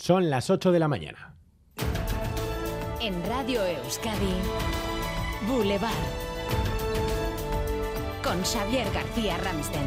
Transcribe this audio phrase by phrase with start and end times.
[0.00, 1.34] Son las 8 de la mañana.
[3.02, 4.32] En Radio Euskadi,
[5.46, 5.92] Boulevard.
[8.24, 9.82] Con Xavier García Ramsten.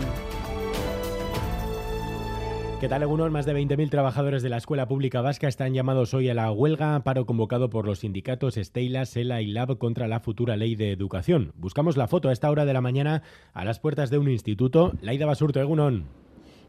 [2.80, 3.32] ¿Qué tal, algunos?
[3.32, 7.00] Más de 20.000 trabajadores de la Escuela Pública Vasca están llamados hoy a la huelga,
[7.04, 11.54] paro convocado por los sindicatos Estela, Sela y Lab contra la futura ley de educación.
[11.56, 13.24] Buscamos la foto a esta hora de la mañana
[13.54, 14.94] a las puertas de un instituto.
[15.02, 16.23] Laida Basurto, Egunon.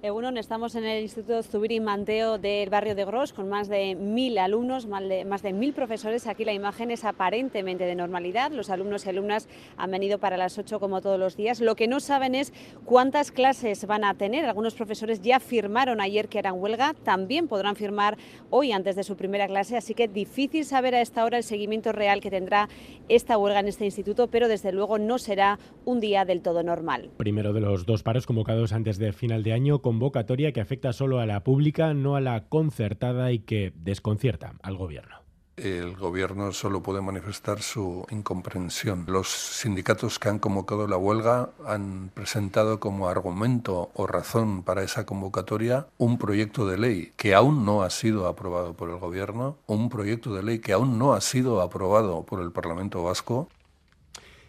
[0.05, 4.37] Egunon, estamos en el Instituto Zubiri Manteo del barrio de Gros con más de mil
[4.37, 6.27] alumnos, más de, más de mil profesores.
[6.27, 8.53] Aquí la imagen es aparentemente de normalidad.
[8.53, 9.49] Los alumnos y alumnas
[9.79, 11.63] han venido para las 8 como todos los días.
[11.63, 12.53] Lo que no saben es
[12.85, 14.45] cuántas clases van a tener.
[14.45, 18.19] Algunos profesores ya firmaron ayer que eran huelga, también podrán firmar
[18.51, 21.93] hoy antes de su primera clase, así que difícil saber a esta hora el seguimiento
[21.93, 22.69] real que tendrá
[23.09, 27.09] esta huelga en este instituto, pero desde luego no será un día del todo normal.
[27.17, 31.21] Primero de los dos paros convocados antes de final de año convocatoria que afecta solo
[31.21, 35.25] a la pública, no a la concertada y que desconcierta al gobierno
[35.57, 39.05] el gobierno solo puede manifestar su incomprensión.
[39.07, 45.07] Los sindicatos que han convocado la huelga han presentado como argumento o razón para esa
[45.07, 49.91] convocatoria un proyecto de ley que aún no ha sido aprobado por el gobierno, un
[49.91, 53.49] proyecto de ley que aún no ha sido aprobado por el Parlamento Vasco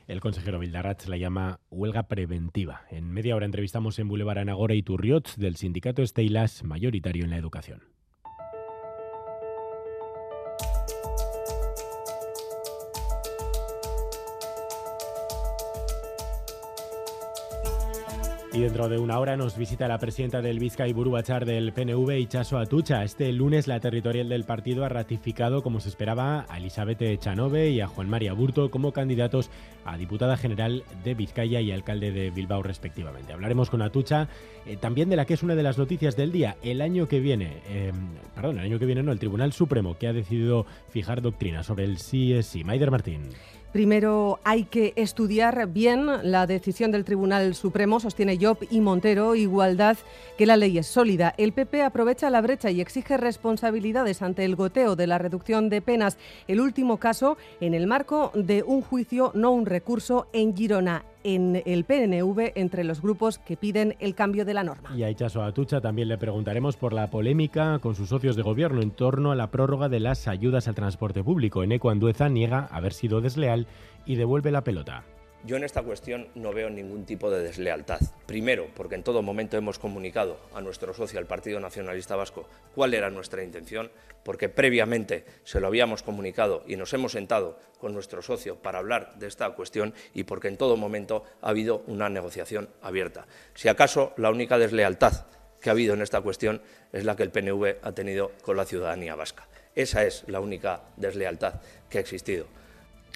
[0.08, 2.82] el consejero Vildarrach la llama huelga preventiva.
[2.92, 7.38] En media hora entrevistamos en Boulevard Anagora y Turriot del sindicato Esteilas, mayoritario en la
[7.38, 7.84] educación.
[18.56, 22.20] Y dentro de una hora nos visita la presidenta del Vizca y Burubachar del PNV,
[22.20, 23.04] Ichaso Atucha.
[23.04, 27.82] Este lunes la territorial del partido ha ratificado, como se esperaba, a Elizabeth Chanove y
[27.82, 29.50] a Juan María Burto como candidatos
[29.84, 33.34] a diputada general de Vizcaya y alcalde de Bilbao, respectivamente.
[33.34, 34.30] Hablaremos con Atucha
[34.66, 36.56] eh, también de la que es una de las noticias del día.
[36.64, 37.92] El año que viene, eh,
[38.36, 41.84] perdón, el año que viene no, el Tribunal Supremo que ha decidido fijar doctrina sobre
[41.84, 42.64] el sí es sí.
[42.64, 43.32] Maider Martín.
[43.76, 49.98] Primero hay que estudiar bien la decisión del Tribunal Supremo, sostiene Job y Montero, igualdad,
[50.38, 51.36] que la ley es sólida.
[51.38, 55.82] El PP aprovecha la brecha y exige responsabilidades ante el goteo de la reducción de
[55.82, 56.18] penas.
[56.48, 61.64] El último caso en el marco de un juicio, no un recurso, en Girona en
[61.66, 64.96] el PNV entre los grupos que piden el cambio de la norma.
[64.96, 68.82] Y a Ichaso Atucha también le preguntaremos por la polémica con sus socios de gobierno
[68.82, 71.64] en torno a la prórroga de las ayudas al transporte público.
[71.64, 73.66] Eneco Andueza niega haber sido desleal
[74.06, 75.04] y devuelve la pelota.
[75.46, 78.00] Yo en esta cuestión no veo ningún tipo de deslealtad.
[78.26, 82.96] Primero, porque en todo momento hemos comunicado a nuestro socio, al Partido Nacionalista Vasco, cuál
[82.96, 83.92] era nuestra intención,
[84.24, 89.20] porque previamente se lo habíamos comunicado y nos hemos sentado con nuestro socio para hablar
[89.20, 93.28] de esta cuestión y porque en todo momento ha habido una negociación abierta.
[93.54, 95.28] Si acaso la única deslealtad
[95.62, 98.66] que ha habido en esta cuestión es la que el PNV ha tenido con la
[98.66, 99.48] ciudadanía vasca.
[99.76, 102.48] Esa es la única deslealtad que ha existido.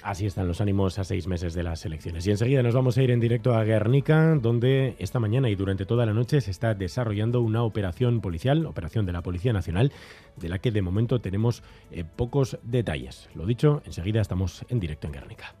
[0.02, 2.26] Así están los ánimos a seis meses de las elecciones.
[2.26, 5.84] Y enseguida nos vamos a ir en directo a Guernica, donde esta mañana y durante
[5.84, 9.92] toda la noche se está desarrollando una operación policial, operación de la Policía Nacional,
[10.36, 13.28] de la que de momento tenemos eh, pocos detalles.
[13.34, 15.54] Lo dicho, enseguida estamos en directo en Guernica.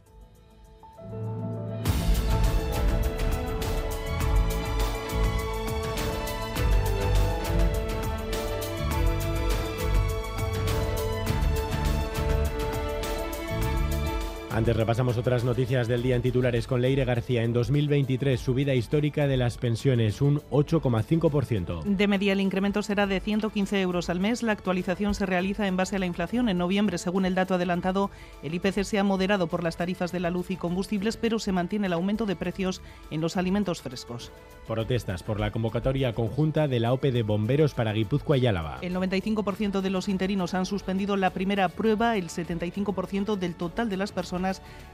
[14.60, 17.44] Antes repasamos otras noticias del día en titulares con Leire García.
[17.44, 21.82] En 2023, subida histórica de las pensiones, un 8,5%.
[21.82, 24.42] De media, el incremento será de 115 euros al mes.
[24.42, 26.50] La actualización se realiza en base a la inflación.
[26.50, 28.10] En noviembre, según el dato adelantado,
[28.42, 31.52] el IPC se ha moderado por las tarifas de la luz y combustibles, pero se
[31.52, 34.30] mantiene el aumento de precios en los alimentos frescos.
[34.66, 38.78] Protestas por la convocatoria conjunta de la OPE de bomberos para Guipúzcoa y Álava.
[38.82, 43.96] El 95% de los interinos han suspendido la primera prueba, el 75% del total de
[43.96, 44.49] las personas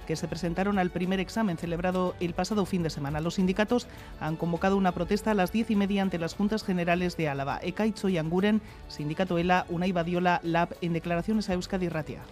[0.07, 3.21] que se presentaron al primer examen celebrado el pasado fin de semana.
[3.21, 3.89] Los sindicatos
[4.21, 7.59] han convocado una protesta a las diez y media ante las Juntas Generales de Álava.
[7.63, 12.23] Ekaitzo y Anguren, Sindicato ELA, Unai Badiola, LAB, en declaraciones a Euskadi Ratia.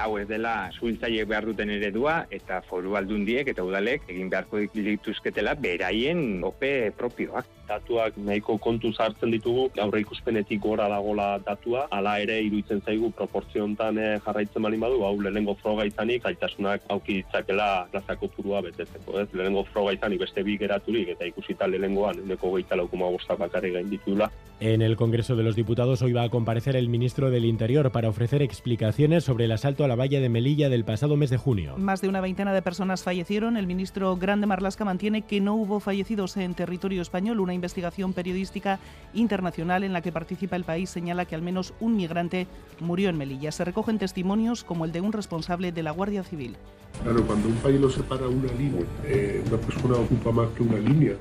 [0.00, 5.54] hau ez dela suhiltzaileek behar duten eredua eta foru aldundiek eta udalek egin beharko dituzketela
[5.60, 12.38] beraien ope propioak datuak nahiko kontu hartzen ditugu, aurre ikuspenetik gora dagola datua, hala ere
[12.44, 18.30] iruditzen zaigu proportziontan eh, jarraitzen bali badu, hau lehengo froga izanik, aitasunak auki ditzakela plazako
[18.36, 19.28] purua betetzeko, ez?
[19.34, 23.90] Lehengo froga izanik beste bi geraturik eta ikusita lehengoan, uneko gehieta laukuma bostak bakarri gain
[23.90, 24.30] ditula.
[24.64, 28.08] En el Congreso de los Diputados hoy va a comparecer el ministro del Interior para
[28.08, 31.76] ofrecer explicaciones sobre el asalto a la valla de Melilla del pasado mes de junio.
[31.78, 33.56] Más de una veintena de personas fallecieron.
[33.56, 38.80] El ministro Grande Marlasca mantiene que no hubo fallecidos en territorio español, una investigación periodística
[39.14, 42.48] internacional en la que participa el país señala que al menos un migrante
[42.80, 43.52] murió en Melilla.
[43.52, 46.56] Se recogen testimonios como el de un responsable de la Guardia Civil.
[47.04, 50.78] Claro, cuando un país lo separa una línea, eh, una persona ocupa más que una
[50.78, 51.14] línea.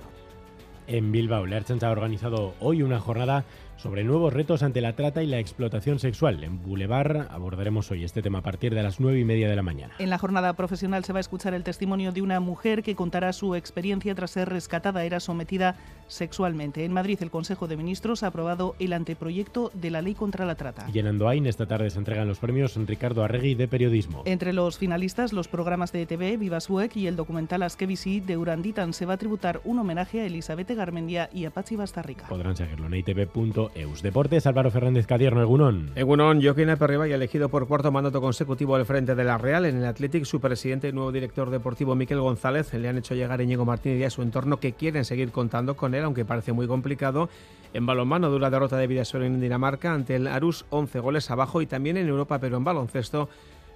[0.87, 3.45] En Bilbao, la ha organizado hoy una jornada
[3.77, 6.43] sobre nuevos retos ante la trata y la explotación sexual.
[6.43, 9.63] En Boulevard abordaremos hoy este tema a partir de las nueve y media de la
[9.63, 9.95] mañana.
[9.99, 13.33] En la jornada profesional se va a escuchar el testimonio de una mujer que contará
[13.33, 15.75] su experiencia tras ser rescatada, era sometida
[16.07, 16.85] sexualmente.
[16.85, 20.55] En Madrid, el Consejo de Ministros ha aprobado el anteproyecto de la ley contra la
[20.55, 20.87] trata.
[20.93, 24.23] Y en Andoain, esta tarde se entregan los premios Ricardo Arregui de Periodismo.
[24.25, 28.93] Entre los finalistas, los programas de TV Viva Suec y el documental Askevisi de Uranditan
[28.93, 32.27] se va a tributar un homenaje a Elizabeth Garmendia y a Pachi Bastarrica.
[32.27, 35.91] Podrán seguirlo en itv.com Eus Deportes, Álvaro Fernández Cadierno, Egunón.
[35.95, 39.65] Egunón, Joaquín y elegido por cuarto mandato consecutivo al frente de la Real.
[39.65, 43.39] En el Athletic, su presidente y nuevo director deportivo Miquel González le han hecho llegar
[43.39, 46.51] a Íñigo Martínez y a su entorno que quieren seguir contando con él, aunque parece
[46.51, 47.29] muy complicado.
[47.73, 51.65] En balonmano, dura derrota de Vidasoa en Dinamarca ante el Arus, 11 goles abajo y
[51.65, 53.29] también en Europa, pero en baloncesto,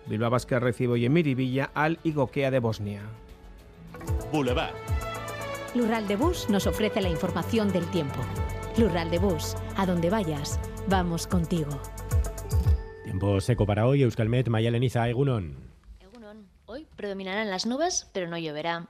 [0.07, 3.01] Bilbao Vázquez recibe hoy en Miribilla al Igokea de Bosnia.
[4.31, 4.73] Boulevard.
[5.73, 8.19] Lural de Bus nos ofrece la información del tiempo.
[8.75, 11.79] Plural de Bus, a donde vayas, vamos contigo.
[13.05, 15.55] Tiempo seco para hoy, Euskalmet, Mayaleniza, Egunon.
[16.01, 18.89] Egunon, hoy predominarán las nubes, pero no lloverá.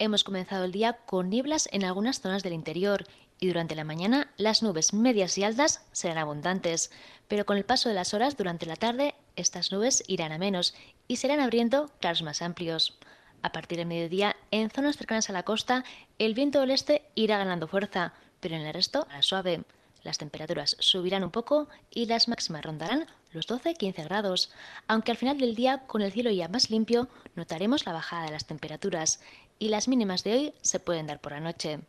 [0.00, 3.04] Hemos comenzado el día con nieblas en algunas zonas del interior
[3.38, 6.90] y durante la mañana las nubes medias y altas serán abundantes,
[7.28, 10.74] pero con el paso de las horas durante la tarde estas nubes irán a menos
[11.06, 12.98] y serán abriendo claros más amplios.
[13.42, 15.84] A partir del mediodía, en zonas cercanas a la costa,
[16.18, 19.62] el viento del este irá ganando fuerza, pero en el resto a suave.
[20.02, 24.50] Las temperaturas subirán un poco y las máximas rondarán los 12-15 grados,
[24.88, 28.32] aunque al final del día, con el cielo ya más limpio, notaremos la bajada de
[28.32, 29.20] las temperaturas
[29.58, 31.80] y las mínimas de hoy se pueden dar por la noche.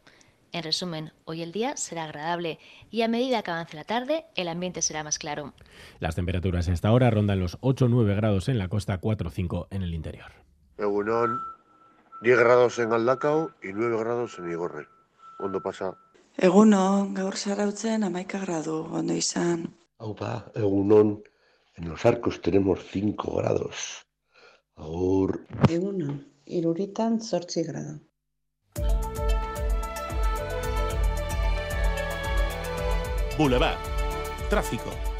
[0.53, 2.59] En resumen, hoy el día será agradable
[2.89, 5.53] y a medida que avance la tarde, el ambiente será más claro.
[5.99, 9.93] Las temperaturas a esta hora rondan los 8-9 grados en la costa, 4-5 en el
[9.93, 10.33] interior.
[12.21, 14.87] 10 grados en Aldacao y 9 grados en Igorre.
[15.37, 15.97] ¿Cuándo pasa
[16.37, 19.65] Egunon, gaur zarautzen amaika gradu, ondo izan.
[19.99, 21.17] Aupa, egunon,
[21.75, 24.07] en los arcos tenemos 5 grados.
[24.75, 25.45] Agur.
[25.69, 27.99] Egunon, iruritan zortzi grado.
[33.37, 33.79] Boulevard.
[34.49, 35.10] Tráfico.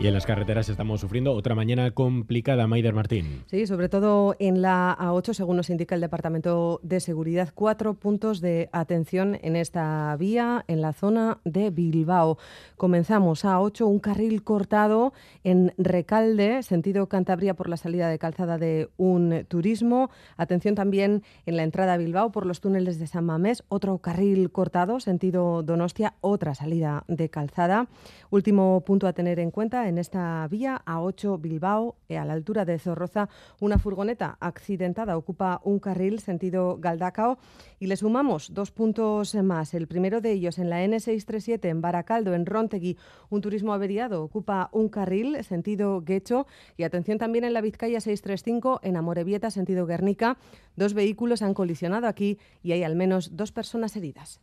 [0.00, 3.42] Y en las carreteras estamos sufriendo otra mañana complicada, Maider Martín.
[3.46, 8.40] Sí, sobre todo en la A8, según nos indica el Departamento de Seguridad, cuatro puntos
[8.40, 12.38] de atención en esta vía, en la zona de Bilbao.
[12.76, 18.90] Comenzamos A8, un carril cortado en Recalde, sentido Cantabria por la salida de calzada de
[18.98, 20.10] un turismo.
[20.36, 24.52] Atención también en la entrada a Bilbao por los túneles de San Mamés, otro carril
[24.52, 27.88] cortado, sentido Donostia, otra salida de calzada.
[28.30, 32.64] Último punto a tener en cuenta en esta vía A8 Bilbao, eh, a la altura
[32.64, 33.28] de Zorroza,
[33.60, 37.38] una furgoneta accidentada ocupa un carril sentido Galdacao
[37.80, 39.74] y le sumamos dos puntos más.
[39.74, 42.96] El primero de ellos en la N637 en Baracaldo, en Rontegui,
[43.30, 46.46] un turismo averiado ocupa un carril sentido Guecho
[46.76, 50.36] y atención también en la Vizcaya 635 en Amorebieta sentido Guernica.
[50.76, 54.40] Dos vehículos han colisionado aquí y hay al menos dos personas heridas.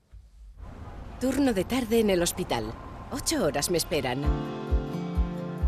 [1.20, 2.74] Turno de tarde en el hospital.
[3.12, 4.22] Ocho horas me esperan.